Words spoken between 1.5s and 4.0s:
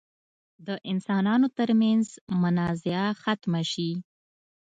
تر منځ منازعه ختمه شي.